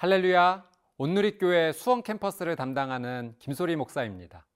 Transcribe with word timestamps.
할렐루야. 0.00 0.64
온누리교회 0.96 1.72
수원 1.72 2.04
캠퍼스를 2.04 2.54
담당하는 2.54 3.34
김소리 3.40 3.74
목사입니다. 3.74 4.46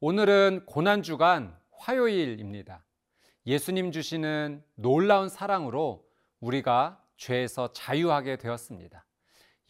오늘은 0.00 0.66
고난주간 0.66 1.56
화요일입니다. 1.70 2.84
예수님 3.46 3.92
주시는 3.92 4.64
놀라운 4.74 5.28
사랑으로 5.28 6.04
우리가 6.40 7.00
죄에서 7.16 7.72
자유하게 7.72 8.38
되었습니다. 8.38 9.06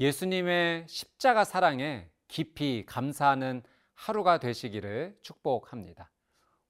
예수님의 0.01 0.87
십자가 0.89 1.45
사랑에 1.45 2.09
깊이 2.27 2.87
감사하는 2.87 3.63
하루가 3.93 4.39
되시기를 4.39 5.19
축복합니다. 5.21 6.11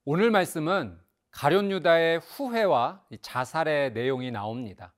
오늘 0.04 0.32
말씀은 0.32 0.98
가룟 1.30 1.70
유다의 1.70 2.18
후회와 2.18 3.04
자살의 3.22 3.92
내용이 3.92 4.32
나옵니다. 4.32 4.92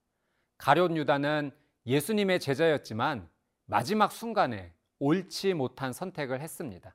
가룟 0.56 0.96
유다는 0.96 1.50
예수님의 1.84 2.40
제자였지만 2.40 3.30
마지막 3.72 4.12
순간에 4.12 4.70
옳지 4.98 5.54
못한 5.54 5.94
선택을 5.94 6.42
했습니다. 6.42 6.94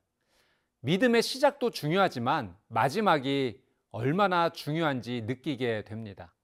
믿음의 0.81 1.23
시작도 1.23 1.71
중요하지만 1.71 2.55
마지막이 2.67 3.59
얼마나 3.89 4.49
중요한지 4.51 5.23
느끼게 5.25 5.85
됩니다. 5.85 6.35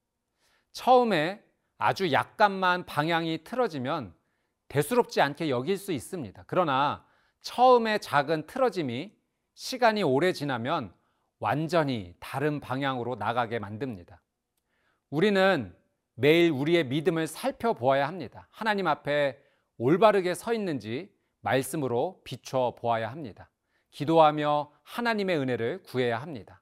처음에 0.72 1.44
아주 1.77 2.11
약간만 2.11 2.88
방향이 2.88 3.44
틀어지면 3.44 4.16
대수롭지 4.69 5.22
않게 5.22 5.52
여길 5.52 5.77
수 5.77 5.91
있습니다. 5.91 6.45
그러나 6.47 7.05
처음에 7.41 8.00
작은 8.00 8.47
틀어짐이 8.47 9.16
시간이 9.53 10.02
오래 10.02 10.33
지나면 10.33 10.95
완전히 11.38 12.16
다른 12.19 12.59
방향으로 12.59 13.17
나가게 13.17 13.59
만듭니다. 13.59 14.19
우리는 15.11 15.75
매일 16.16 16.50
우리의 16.50 16.85
믿음을 16.85 17.27
살펴보아야 17.27 18.07
합니다. 18.07 18.47
하나님 18.50 18.88
앞에 18.88 19.42
올바르게 19.77 20.33
서 20.33 20.53
있는지 20.53 21.11
말씀으로 21.41 22.21
비춰 22.23 22.75
보아야 22.77 23.11
합니다. 23.11 23.49
기도하며 23.91 24.71
하나님의 24.83 25.38
은혜를 25.38 25.83
구해야 25.83 26.21
합니다. 26.21 26.61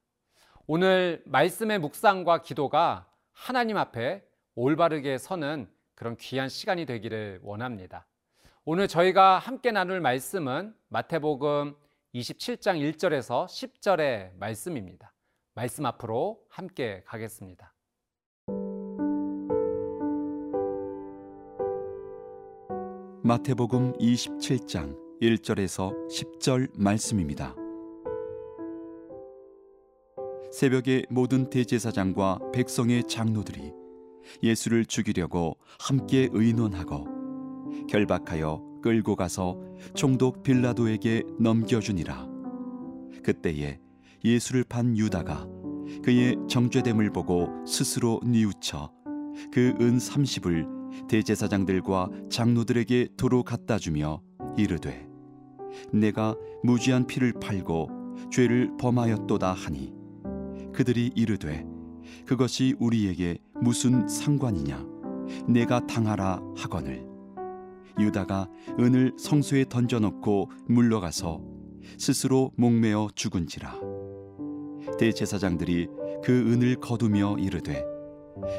오늘 0.67 1.21
말씀의 1.25 1.79
묵상과 1.79 2.41
기도가 2.41 3.07
하나님 3.31 3.77
앞에 3.77 4.23
올바르게 4.55 5.17
서는 5.17 5.69
그런 5.95 6.17
귀한 6.17 6.49
시간이 6.49 6.85
되기를 6.85 7.39
원합니다. 7.43 8.05
오늘 8.65 8.87
저희가 8.87 9.39
함께 9.39 9.71
나눌 9.71 10.01
말씀은 10.01 10.75
마태복음 10.89 11.75
27장 12.13 12.79
1절에서 12.93 13.45
10절의 13.45 14.35
말씀입니다. 14.37 15.13
말씀 15.53 15.85
앞으로 15.85 16.43
함께 16.49 17.03
가겠습니다. 17.05 17.73
마태복음 23.31 23.93
27장 23.93 24.97
1절에서 25.21 25.93
10절 26.09 26.69
말씀입니다. 26.75 27.55
새벽에 30.51 31.03
모든 31.09 31.49
대제사장과 31.49 32.39
백성의 32.51 33.05
장로들이 33.07 33.71
예수를 34.43 34.85
죽이려고 34.85 35.55
함께 35.79 36.27
의논하고 36.33 37.05
결박하여 37.87 38.81
끌고 38.83 39.15
가서 39.15 39.57
총독 39.93 40.43
빌라도에게 40.43 41.23
넘겨주니라. 41.39 42.27
그때에 43.23 43.79
예수를 44.25 44.65
판 44.65 44.97
유다가 44.97 45.47
그의 46.03 46.35
정죄됨을 46.49 47.11
보고 47.11 47.47
스스로 47.65 48.19
뉘우쳐 48.25 48.91
그 49.53 49.73
은 49.79 49.97
30을 49.99 50.80
대제사장들과 51.07 52.09
장로들에게 52.29 53.09
도로 53.17 53.43
갖다 53.43 53.77
주며 53.77 54.21
이르되 54.57 55.07
내가 55.93 56.35
무지한 56.63 57.07
피를 57.07 57.33
팔고 57.33 57.89
죄를 58.31 58.71
범하였도다 58.77 59.53
하니 59.53 59.93
그들이 60.73 61.11
이르되 61.15 61.65
그것이 62.25 62.75
우리에게 62.79 63.37
무슨 63.61 64.07
상관이냐? 64.07 64.85
내가 65.47 65.85
당하라 65.87 66.41
하거늘. 66.55 67.05
유다가 67.99 68.49
은을 68.79 69.13
성소에 69.17 69.65
던져놓고 69.69 70.49
물러가서 70.67 71.41
스스로 71.97 72.51
목매어 72.57 73.09
죽은지라. 73.15 73.79
대제사장들이 74.97 75.87
그 76.23 76.31
은을 76.31 76.75
거두며 76.77 77.37
이르되 77.37 77.83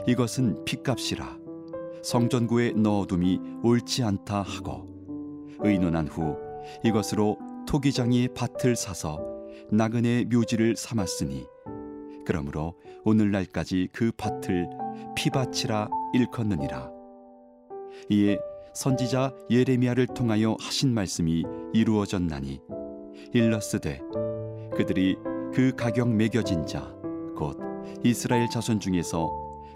이것은 0.06 0.64
핏값이라 0.64 1.41
성전구에 2.02 2.72
넣어둠이 2.72 3.40
옳지 3.62 4.02
않다 4.02 4.42
하고 4.42 4.86
의논한 5.60 6.08
후 6.08 6.36
이것으로 6.84 7.38
토기장이 7.66 8.28
밭을 8.34 8.76
사서 8.76 9.20
나그네 9.70 10.24
묘지를 10.24 10.76
삼았으니 10.76 11.46
그러므로 12.24 12.74
오늘날까지 13.04 13.88
그 13.92 14.12
밭을 14.16 14.68
피밭이라 15.16 15.88
일컫느니라. 16.14 16.90
이에 18.10 18.38
선지자 18.74 19.32
예레미야를 19.50 20.06
통하여 20.08 20.56
하신 20.60 20.94
말씀이 20.94 21.44
이루어졌나니 21.72 22.60
일러스되 23.34 24.00
그들이 24.76 25.16
그 25.52 25.72
가격 25.76 26.08
매겨진 26.10 26.66
자 26.66 26.92
곧 27.36 27.58
이스라엘 28.04 28.48
자손 28.48 28.78
중에서 28.80 29.30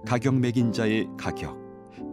가격 0.07 0.37
매긴 0.37 0.73
자의 0.73 1.09
가격 1.19 1.59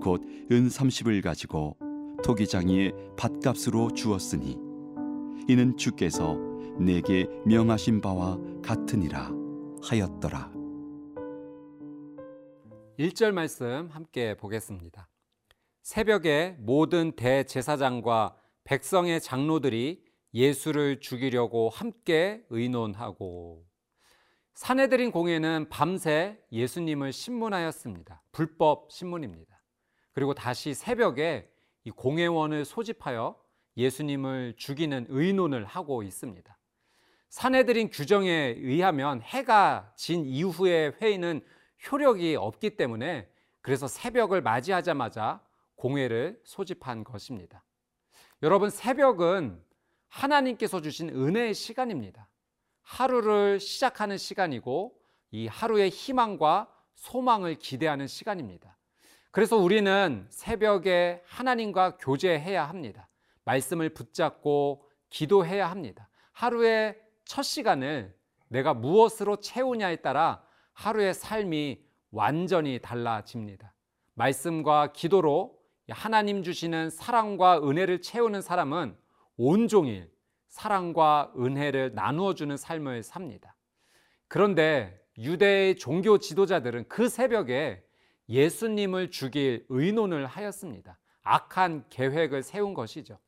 곧은 0.03 0.67
30을 0.67 1.23
가지고 1.23 1.77
토기장이의 2.23 2.93
밭값으로 3.17 3.93
주었으니 3.93 4.57
이는 5.47 5.75
주께서 5.77 6.37
내게 6.77 7.27
명하신 7.45 8.01
바와 8.01 8.37
같으니라 8.61 9.31
하였더라. 9.81 10.51
1절 12.99 13.31
말씀 13.31 13.89
함께 13.91 14.35
보겠습니다. 14.35 15.09
새벽에 15.81 16.55
모든 16.59 17.13
대제사장과 17.15 18.37
백성의 18.63 19.19
장로들이 19.21 20.03
예수를 20.33 20.99
죽이려고 20.99 21.69
함께 21.69 22.43
의논하고 22.49 23.65
사내들인 24.53 25.11
공예는 25.11 25.69
밤새 25.69 26.39
예수님을 26.51 27.11
신문하였습니다. 27.11 28.23
불법 28.31 28.91
신문입니다. 28.91 29.52
그리고 30.13 30.33
다시 30.33 30.73
새벽에 30.73 31.49
이 31.83 31.91
공회원을 31.91 32.65
소집하여 32.65 33.35
예수님을 33.75 34.53
죽이는 34.57 35.07
의논을 35.09 35.65
하고 35.65 36.03
있습니다. 36.03 36.57
사내들인 37.29 37.89
규정에 37.89 38.55
의하면 38.57 39.21
해가 39.21 39.91
진 39.95 40.23
이후의 40.23 40.93
회의는 41.01 41.41
효력이 41.91 42.35
없기 42.35 42.77
때문에 42.77 43.27
그래서 43.61 43.87
새벽을 43.87 44.41
맞이하자마자 44.41 45.41
공회를 45.75 46.39
소집한 46.43 47.03
것입니다. 47.03 47.63
여러분, 48.43 48.69
새벽은 48.69 49.61
하나님께서 50.09 50.81
주신 50.81 51.09
은혜의 51.09 51.53
시간입니다. 51.53 52.29
하루를 52.83 53.59
시작하는 53.59 54.17
시간이고 54.17 54.95
이 55.31 55.47
하루의 55.47 55.89
희망과 55.89 56.69
소망을 56.95 57.55
기대하는 57.55 58.05
시간입니다. 58.05 58.77
그래서 59.33 59.57
우리는 59.57 60.27
새벽에 60.29 61.23
하나님과 61.25 61.97
교제해야 61.97 62.69
합니다. 62.69 63.09
말씀을 63.45 63.89
붙잡고 63.89 64.87
기도해야 65.09 65.71
합니다. 65.71 66.07
하루의 66.33 67.01
첫 67.25 67.41
시간을 67.41 68.15
내가 68.47 68.75
무엇으로 68.75 69.37
채우냐에 69.37 69.95
따라 69.97 70.43
하루의 70.73 71.15
삶이 71.15 71.83
완전히 72.11 72.77
달라집니다. 72.77 73.73
말씀과 74.13 74.93
기도로 74.93 75.57
하나님 75.89 76.43
주시는 76.43 76.91
사랑과 76.91 77.57
은혜를 77.57 78.03
채우는 78.03 78.43
사람은 78.43 78.95
온종일 79.37 80.11
사랑과 80.47 81.33
은혜를 81.35 81.95
나누어 81.95 82.35
주는 82.35 82.55
삶을 82.55 83.01
삽니다. 83.01 83.55
그런데 84.27 85.03
유대의 85.17 85.77
종교 85.77 86.19
지도자들은 86.19 86.87
그 86.87 87.09
새벽에 87.09 87.82
예수님을 88.29 89.11
죽일 89.11 89.65
의논을 89.69 90.25
하였습니다. 90.25 90.99
악한 91.23 91.85
계획을 91.89 92.43
세운 92.43 92.73
것이죠. 92.73 93.19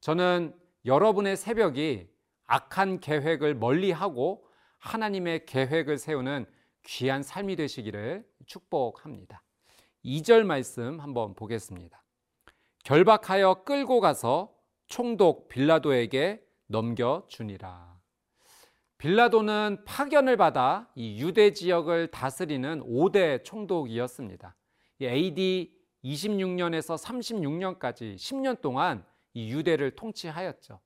저는 0.00 0.54
여러분의 0.84 1.36
새벽이 1.36 2.08
악한 2.46 3.00
계획을 3.00 3.54
멀리하고 3.54 4.46
하나님의 4.78 5.46
계획을 5.46 5.98
세우는 5.98 6.46
귀한 6.84 7.22
삶이 7.22 7.56
되시기를 7.56 8.26
축복합니다. 8.46 9.42
2절 10.04 10.44
말씀 10.44 11.00
한번 11.00 11.34
보겠습니다. 11.34 12.02
결박하여 12.84 13.64
끌고 13.64 14.00
가서 14.00 14.54
총독 14.86 15.48
빌라도에게 15.48 16.44
넘겨 16.66 17.24
주니라. 17.28 17.93
빌라도는 18.98 19.84
파견을 19.84 20.36
받아 20.36 20.88
이 20.94 21.20
유대 21.20 21.52
지역을 21.52 22.08
다스리는 22.10 22.80
5대 22.80 23.44
총독이었습니다. 23.44 24.56
AD 25.02 25.74
26년에서 26.04 26.96
36년까지 27.78 28.14
10년 28.16 28.60
동안 28.60 29.04
이 29.34 29.50
유대를 29.50 29.92
통치하였죠. 29.96 30.80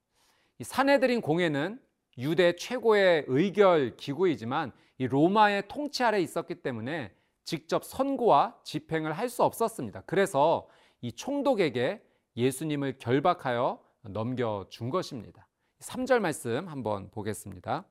이 0.58 0.64
사내들인 0.64 1.20
공회는 1.20 1.80
유대 2.18 2.56
최고의 2.56 3.24
의결 3.28 3.96
기구이지만 3.96 4.72
이 4.98 5.06
로마의 5.06 5.68
통치 5.68 6.02
아래 6.02 6.20
있었기 6.20 6.56
때문에 6.56 7.12
직접 7.44 7.84
선고와 7.84 8.56
집행을 8.64 9.12
할 9.12 9.28
수 9.28 9.44
없었습니다. 9.44 10.02
그래서 10.06 10.68
이 11.00 11.12
총독에게 11.12 12.02
예수님을 12.36 12.98
결박하여 12.98 13.80
넘겨준 14.02 14.90
것입니다. 14.90 15.46
3절 15.80 16.18
말씀 16.18 16.66
한번 16.68 17.10
보겠습니다. 17.10 17.84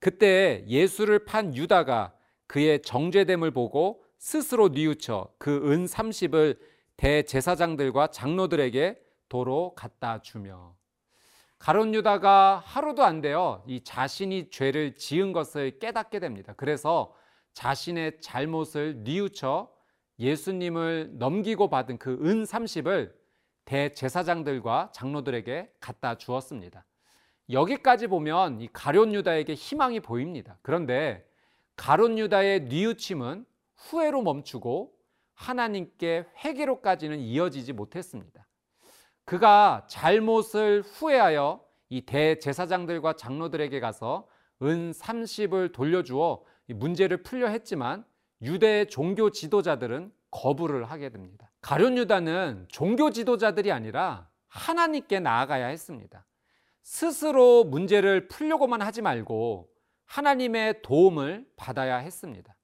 그때 0.00 0.64
예수를 0.68 1.24
판 1.24 1.54
유다가 1.56 2.12
그의 2.46 2.82
정죄됨을 2.82 3.50
보고 3.50 4.04
스스로 4.18 4.68
뉘우쳐 4.68 5.32
그 5.38 5.50
은 5.70 5.84
30을 5.86 6.58
대제사장들과 6.96 8.08
장로들에게 8.08 9.00
도로 9.28 9.74
갖다 9.74 10.20
주며 10.22 10.74
가론 11.58 11.94
유다가 11.94 12.62
하루도 12.64 13.04
안 13.04 13.20
되어 13.20 13.64
이 13.66 13.82
자신이 13.82 14.50
죄를 14.50 14.94
지은 14.94 15.32
것을 15.32 15.78
깨닫게 15.78 16.20
됩니다. 16.20 16.54
그래서 16.56 17.14
자신의 17.52 18.20
잘못을 18.20 19.02
뉘우쳐 19.02 19.68
예수님을 20.20 21.12
넘기고 21.18 21.68
받은 21.70 21.98
그 21.98 22.10
은 22.24 22.44
30을 22.44 23.12
대제사장들과 23.64 24.90
장로들에게 24.94 25.72
갖다 25.80 26.16
주었습니다. 26.16 26.84
여기까지 27.50 28.06
보면 28.06 28.60
이 28.60 28.68
가론 28.72 29.14
유다에게 29.14 29.54
희망이 29.54 30.00
보입니다. 30.00 30.58
그런데 30.62 31.26
가론 31.76 32.18
유다의 32.18 32.64
뉘우침은 32.64 33.46
후회로 33.76 34.22
멈추고 34.22 34.92
하나님께 35.34 36.26
회개로까지는 36.44 37.20
이어지지 37.20 37.72
못했습니다. 37.72 38.46
그가 39.24 39.86
잘못을 39.88 40.82
후회하여 40.82 41.64
이 41.90 42.02
대제사장들과 42.02 43.14
장로들에게 43.14 43.78
가서 43.80 44.26
은 44.62 44.90
30을 44.90 45.72
돌려주어 45.72 46.42
문제를 46.66 47.22
풀려 47.22 47.48
했지만 47.48 48.04
유대의 48.42 48.88
종교 48.88 49.30
지도자들은 49.30 50.12
거부를 50.30 50.84
하게 50.84 51.08
됩니다. 51.10 51.50
가룟 51.60 51.96
유다는 51.96 52.66
종교 52.68 53.10
지도자들이 53.10 53.72
아니라 53.72 54.28
하나님께 54.48 55.20
나아가야 55.20 55.66
했습니다. 55.66 56.24
스스로 56.82 57.64
문제를 57.64 58.28
풀려고만 58.28 58.82
하지 58.82 59.02
말고 59.02 59.68
하나님의 60.06 60.82
도움을 60.82 61.46
받아야 61.56 61.98
했습니다. 61.98 62.56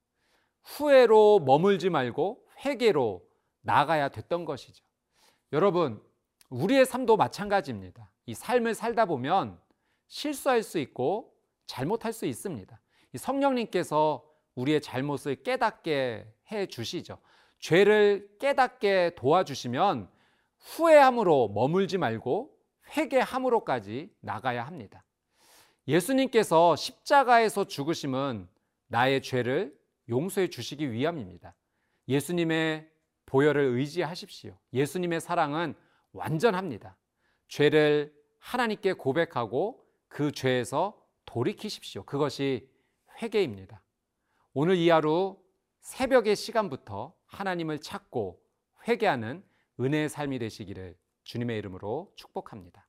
후회로 0.62 1.40
머물지 1.40 1.90
말고 1.90 2.46
회개로 2.64 3.22
나가야 3.60 4.08
됐던 4.08 4.44
것이죠. 4.44 4.84
여러분, 5.52 6.02
우리의 6.48 6.86
삶도 6.86 7.16
마찬가지입니다. 7.16 8.10
이 8.26 8.34
삶을 8.34 8.74
살다 8.74 9.04
보면 9.06 9.60
실수할 10.06 10.62
수 10.62 10.78
있고 10.78 11.34
잘못할 11.66 12.12
수 12.12 12.26
있습니다. 12.26 12.80
성령님께서 13.16 14.24
우리의 14.54 14.80
잘못을 14.80 15.42
깨닫게 15.42 16.26
해 16.50 16.66
주시죠. 16.66 17.18
죄를 17.58 18.28
깨닫게 18.38 19.12
도와주시면 19.16 20.10
후회함으로 20.60 21.48
머물지 21.48 21.98
말고 21.98 22.53
회개함으로까지 22.96 24.14
나가야 24.20 24.66
합니다. 24.66 25.04
예수님께서 25.86 26.76
십자가에서 26.76 27.64
죽으심은 27.64 28.48
나의 28.88 29.22
죄를 29.22 29.76
용서해 30.08 30.48
주시기 30.48 30.92
위함입니다. 30.92 31.54
예수님의 32.08 32.90
보혈을 33.26 33.62
의지하십시오. 33.62 34.56
예수님의 34.72 35.20
사랑은 35.20 35.74
완전합니다. 36.12 36.96
죄를 37.48 38.14
하나님께 38.38 38.92
고백하고 38.94 39.84
그 40.08 40.30
죄에서 40.30 41.00
돌이키십시오. 41.24 42.04
그것이 42.04 42.68
회개입니다. 43.22 43.82
오늘 44.52 44.76
이 44.76 44.88
하루 44.88 45.38
새벽의 45.80 46.36
시간부터 46.36 47.14
하나님을 47.26 47.80
찾고 47.80 48.40
회개하는 48.86 49.44
은혜의 49.80 50.08
삶이 50.08 50.38
되시기를 50.38 50.96
주님의 51.24 51.58
이름으로 51.58 52.12
축복합니다. 52.16 52.86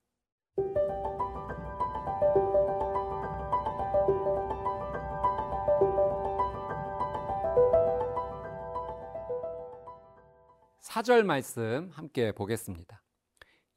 사절 10.79 11.23
말씀 11.23 11.89
함께 11.91 12.31
보겠습니다. 12.31 13.01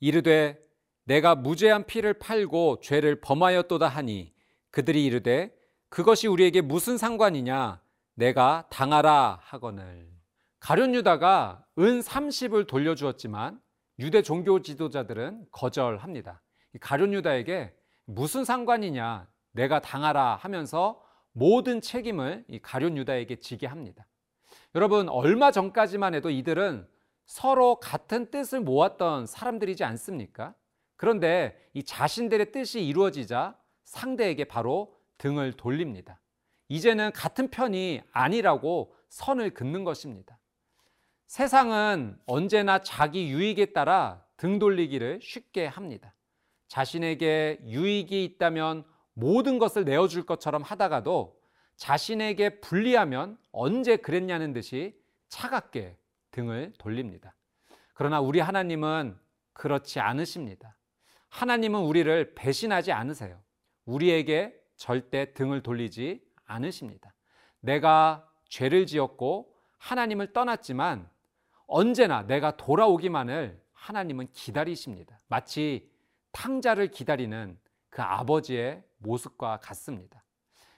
이르되 0.01 0.59
내가 1.05 1.35
무죄한 1.35 1.85
피를 1.87 2.15
팔고 2.15 2.81
죄를 2.81 3.21
범하였도다 3.21 3.89
하니 3.89 4.35
그들이 4.71 5.05
이르되 5.05 5.53
그것이 5.89 6.29
우리에게 6.29 6.61
무슨 6.61 6.99
상관이냐 6.99 7.83
내가 8.15 8.69
당하라 8.71 9.41
하거늘 9.43 10.13
가룟 10.61 10.95
유다가 10.95 11.65
은 11.79 12.01
30을 12.01 12.67
돌려주었지만 12.67 13.61
유대 13.99 14.23
종교 14.23 14.63
지도자들은 14.63 15.47
거절합니다. 15.51 16.41
가룟 16.81 17.13
유다에게 17.15 17.75
무슨 18.05 18.45
상관이냐 18.45 19.29
내가 19.53 19.81
당하라 19.81 20.37
하면서 20.37 21.03
모든 21.33 21.81
책임을 21.81 22.45
이 22.49 22.59
가룟 22.61 22.97
유다에게 22.97 23.41
지게 23.41 23.67
합니다. 23.67 24.07
여러분 24.75 25.09
얼마 25.09 25.51
전까지만 25.51 26.15
해도 26.15 26.31
이들은 26.31 26.87
서로 27.27 27.77
같은 27.81 28.31
뜻을 28.31 28.61
모았던 28.61 29.27
사람들이지 29.27 29.85
않습니까? 29.85 30.55
그런데 30.97 31.59
이 31.75 31.83
자신들의 31.83 32.53
뜻이 32.53 32.85
이루어지자 32.85 33.57
상대에게 33.85 34.45
바로 34.45 34.95
등을 35.19 35.53
돌립니다. 35.53 36.21
이제는 36.69 37.13
같은 37.13 37.49
편이 37.51 38.03
아니라고 38.13 38.95
선을 39.09 39.55
긋는 39.55 39.85
것입니다. 39.85 40.39
세상은 41.29 42.19
언제나 42.25 42.83
자기 42.83 43.29
유익에 43.29 43.67
따라 43.67 44.25
등 44.39 44.59
돌리기를 44.59 45.21
쉽게 45.23 45.67
합니다. 45.67 46.15
자신에게 46.69 47.61
유익이 47.67 48.25
있다면 48.25 48.85
모든 49.13 49.59
것을 49.59 49.85
내어줄 49.85 50.25
것처럼 50.25 50.63
하다가도 50.63 51.39
자신에게 51.77 52.61
불리하면 52.61 53.37
언제 53.53 53.97
그랬냐는 53.97 54.55
듯이 54.55 54.99
차갑게 55.29 55.99
등을 56.31 56.73
돌립니다. 56.79 57.35
그러나 57.93 58.21
우리 58.21 58.41
하나님은 58.41 59.19
그렇지 59.53 60.01
않으십니다. 60.01 60.79
하나님은 61.29 61.81
우리를 61.81 62.35
배신하지 62.37 62.93
않으세요. 62.93 63.39
우리에게 63.85 64.59
절대 64.77 65.35
등을 65.35 65.63
돌리지 65.63 66.23
않으십니다. 66.47 67.13
내가 67.61 68.27
죄를 68.49 68.87
지었고 68.87 69.55
하나님을 69.77 70.33
떠났지만 70.33 71.07
언제나 71.69 72.23
내가 72.27 72.57
돌아오기만을 72.57 73.63
하나님은 73.75 74.33
기다리십니다. 74.33 75.21
마치 75.29 75.91
탕자를 76.33 76.91
기다리는 76.91 77.59
그 77.91 78.03
아버지의 78.03 78.83
모습과 78.97 79.59
같습니다. 79.61 80.25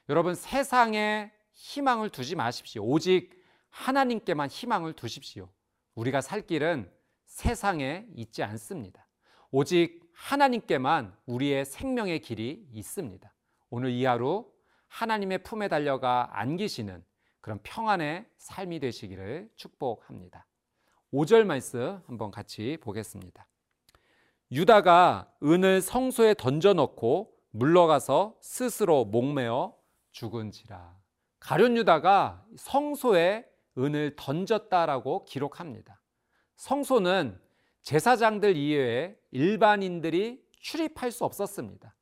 여러분 0.08 0.34
세상에 0.34 1.32
희망을 1.52 2.10
두지 2.10 2.34
마십시오. 2.34 2.82
오직 2.82 3.40
하나님께만 3.70 4.48
희망을 4.48 4.92
두십시오. 4.92 5.48
우리가 5.94 6.20
살 6.20 6.46
길은 6.46 6.90
세상에 7.24 8.06
있지 8.16 8.42
않습니다. 8.42 9.06
오직 9.52 10.00
하나님께만 10.12 11.16
우리의 11.26 11.64
생명의 11.64 12.20
길이 12.20 12.66
있습니다. 12.72 13.32
오늘 13.70 13.90
이 13.90 14.04
하루 14.04 14.50
하나님의 14.88 15.44
품에 15.44 15.68
달려가 15.68 16.28
안기시는 16.32 17.04
그런 17.40 17.60
평안의 17.62 18.26
삶이 18.38 18.80
되시기를 18.80 19.50
축복합니다. 19.54 20.46
5절 21.12 21.44
말씀 21.44 22.00
한번 22.06 22.30
같이 22.30 22.76
보겠습니다. 22.80 23.46
유다가 24.52 25.32
은을 25.42 25.80
성소에 25.80 26.34
던져 26.34 26.72
넣고 26.72 27.32
물러가서 27.50 28.36
스스로 28.40 29.04
목매어 29.04 29.74
죽은지라. 30.12 30.96
가룟 31.40 31.76
유다가 31.76 32.44
성소에 32.56 33.44
은을 33.78 34.14
던졌다라고 34.16 35.24
기록합니다. 35.24 36.00
성소는 36.56 37.40
제사장들 37.82 38.56
이외에 38.56 39.16
일반인들이 39.30 40.44
출입할 40.60 41.10
수 41.10 41.24
없었습니다. 41.24 41.94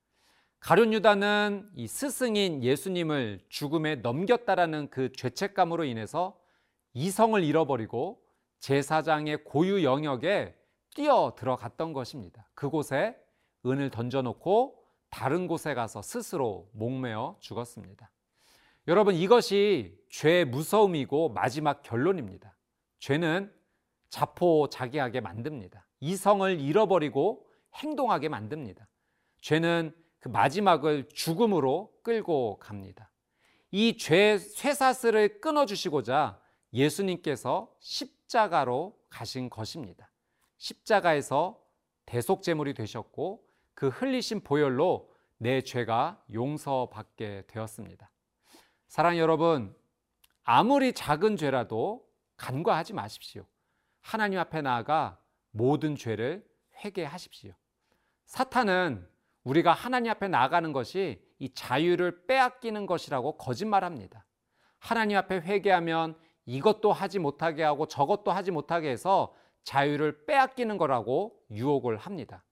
가룟 0.61 0.93
유다는 0.93 1.71
이 1.75 1.87
스승인 1.87 2.65
예수님을 2.65 3.41
죽음에 3.49 3.97
넘겼다라는 3.97 4.91
그 4.91 5.13
죄책감으로 5.13 5.85
인해서 5.85 6.39
이성을 6.95 7.43
잃어버리고 7.45 8.21
제사장의 8.61 9.45
고유 9.45 9.85
영역에 9.85 10.55
뛰어 10.95 11.35
들어갔던 11.37 11.93
것입니다. 11.93 12.49
그곳에 12.55 13.17
은을 13.65 13.91
던져놓고 13.91 14.85
다른 15.11 15.47
곳에 15.47 15.75
가서 15.75 16.03
스스로 16.03 16.69
목매어 16.73 17.37
죽었습니다. 17.41 18.11
여러분 18.89 19.15
이것이 19.15 19.99
죄의 20.11 20.47
무서움이고 20.47 21.31
마지막 21.31 21.83
결론입니다. 21.83 22.57
죄는 22.99 23.53
자포자기하게 24.09 25.21
만듭니다. 25.21 25.87
이성을 26.01 26.61
잃어버리고 26.61 27.47
행동하게 27.75 28.29
만듭니다. 28.29 28.89
죄는 29.41 29.95
그 30.19 30.29
마지막을 30.29 31.09
죽음으로 31.13 31.93
끌고 32.03 32.59
갑니다. 32.59 33.11
이죄 33.71 34.39
쇠사슬을 34.39 35.41
끊어주시고자 35.41 36.41
예수님께서 36.73 37.71
십 37.81 38.18
자가로 38.29 38.99
가신 39.09 39.51
것입니다. 39.51 40.11
십자가에서 40.59 41.61
대속 42.07 42.43
제물이 42.43 42.75
되셨고 42.75 43.45
그 43.75 43.89
흘리신 43.89 44.43
보혈로 44.43 45.13
내 45.39 45.61
죄가 45.61 46.23
용서받게 46.33 47.45
되었습니다. 47.47 48.11
사랑 48.89 49.19
여러분, 49.19 49.75
아무리 50.43 50.93
작은 50.93 51.37
죄라도 51.37 52.07
간과하지 52.37 52.95
마십시오. 52.95 53.47
하나님 54.01 54.39
앞에 54.39 54.63
나아가 54.63 55.21
모든 55.51 55.97
죄를 55.97 56.47
회개하십시오. 56.85 57.53
사탄은 58.27 59.09
우리가 59.45 59.73
하나님 59.73 60.11
앞에 60.11 60.29
나아가는 60.29 60.73
것이 60.73 61.23
이 61.39 61.53
자유를 61.53 62.27
빼앗기는 62.27 62.87
것이라고 62.87 63.37
거짓말합니다. 63.37 64.25
하나님 64.79 65.17
앞에 65.17 65.37
회개하면 65.41 66.19
이것도 66.49 66.95
하지 66.95 67.19
못하게 67.19 67.63
하고 67.63 67.87
저것도 67.87 68.33
하지 68.33 68.51
못하게 68.51 68.89
해서 68.89 69.35
자유를 69.65 70.25
빼앗기는 70.25 70.79
거라고 70.79 71.39
유혹을 71.51 71.99
합니다. 71.99 72.43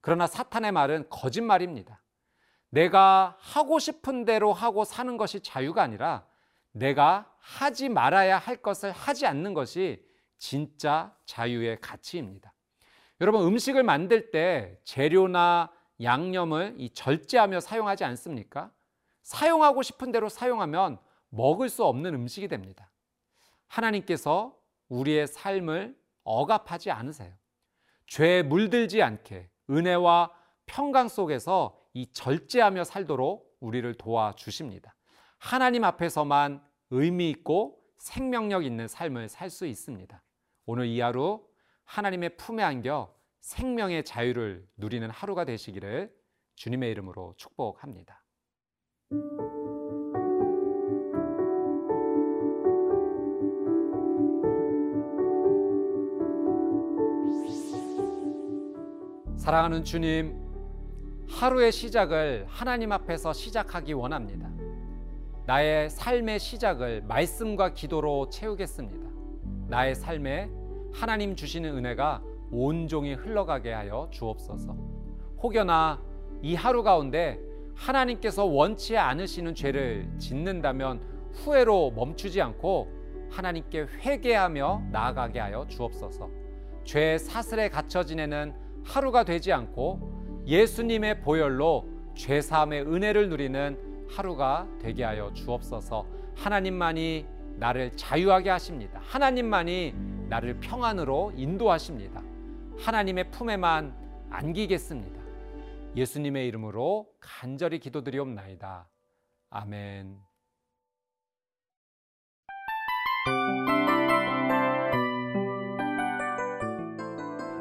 그러나 0.00 0.26
사탄의 0.26 0.72
말은 0.72 1.08
거짓말입니다. 1.08 2.02
내가 2.70 3.36
하고 3.38 3.78
싶은 3.78 4.24
대로 4.24 4.52
하고 4.52 4.84
사는 4.84 5.16
것이 5.16 5.38
자유가 5.38 5.82
아니라 5.82 6.26
내가 6.72 7.32
하지 7.38 7.88
말아야 7.88 8.38
할 8.38 8.56
것을 8.56 8.90
하지 8.90 9.24
않는 9.24 9.54
것이 9.54 10.04
진짜 10.38 11.16
자유의 11.24 11.80
가치입니다. 11.80 12.52
여러분 13.20 13.46
음식을 13.46 13.84
만들 13.84 14.32
때 14.32 14.80
재료나 14.82 15.70
양념을 16.02 16.74
이 16.78 16.90
절제하며 16.90 17.60
사용하지 17.60 18.02
않습니까? 18.02 18.72
사용하고 19.22 19.82
싶은 19.82 20.10
대로 20.10 20.28
사용하면 20.28 20.98
먹을 21.28 21.68
수 21.68 21.84
없는 21.84 22.14
음식이 22.14 22.48
됩니다. 22.48 22.90
하나님께서 23.68 24.56
우리의 24.88 25.26
삶을 25.26 25.96
억압하지 26.24 26.90
않으세요. 26.90 27.34
죄에 28.06 28.42
물들지 28.42 29.02
않게 29.02 29.50
은혜와 29.70 30.30
평강 30.66 31.08
속에서 31.08 31.78
이 31.92 32.10
절제하며 32.12 32.84
살도록 32.84 33.56
우리를 33.60 33.94
도와주십니다. 33.94 34.94
하나님 35.38 35.84
앞에서만 35.84 36.62
의미 36.90 37.30
있고 37.30 37.80
생명력 37.98 38.64
있는 38.64 38.88
삶을 38.88 39.28
살 39.28 39.50
수 39.50 39.66
있습니다. 39.66 40.22
오늘 40.66 40.86
이 40.86 41.00
하루 41.00 41.46
하나님의 41.84 42.36
품에 42.36 42.62
안겨 42.62 43.14
생명의 43.40 44.04
자유를 44.04 44.66
누리는 44.76 45.08
하루가 45.10 45.44
되시기를 45.44 46.14
주님의 46.56 46.90
이름으로 46.90 47.34
축복합니다. 47.36 48.24
사랑하는 59.44 59.84
주님, 59.84 60.34
하루의 61.28 61.70
시작을 61.70 62.46
하나님 62.48 62.92
앞에서 62.92 63.34
시작하기 63.34 63.92
원합니다. 63.92 64.48
나의 65.44 65.90
삶의 65.90 66.40
시작을 66.40 67.02
말씀과 67.02 67.74
기도로 67.74 68.30
채우겠습니다. 68.30 69.06
나의 69.68 69.96
삶에 69.96 70.50
하나님 70.94 71.36
주시는 71.36 71.76
은혜가 71.76 72.22
온종일 72.52 73.18
흘러가게 73.18 73.70
하여 73.70 74.08
주옵소서. 74.10 74.74
혹여나 75.42 76.00
이 76.40 76.54
하루 76.54 76.82
가운데 76.82 77.38
하나님께서 77.74 78.46
원치 78.46 78.96
않으시는 78.96 79.54
죄를 79.54 80.10
짓는다면 80.16 81.02
후회로 81.34 81.90
멈추지 81.90 82.40
않고 82.40 82.88
하나님께 83.28 83.88
회개하며 84.06 84.84
나아가게 84.90 85.38
하여 85.38 85.66
주옵소서. 85.68 86.30
죄의 86.84 87.18
사슬에 87.18 87.68
갇혀 87.68 88.04
지내는 88.04 88.63
하루가 88.84 89.24
되지 89.24 89.52
않고 89.52 90.44
예수님의 90.46 91.22
보혈로 91.22 91.88
죄 92.14 92.40
사함의 92.40 92.82
은혜를 92.82 93.28
누리는 93.28 94.06
하루가 94.08 94.68
되게 94.80 95.02
하여 95.02 95.32
주옵소서. 95.32 96.06
하나님만이 96.36 97.26
나를 97.56 97.96
자유하게 97.96 98.50
하십니다. 98.50 99.00
하나님만이 99.02 99.94
나를 100.28 100.60
평안으로 100.60 101.32
인도하십니다. 101.36 102.22
하나님의 102.78 103.30
품에만 103.30 103.94
안기겠습니다. 104.30 105.22
예수님의 105.96 106.46
이름으로 106.48 107.06
간절히 107.20 107.78
기도드리옵나이다. 107.78 108.88
아멘. 109.50 110.18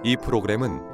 이 0.03 0.17
프로그램은 0.17 0.93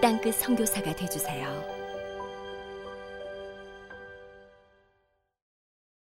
땅끝 0.00 0.34
선교사가 0.36 0.94
되주세요. 0.94 1.77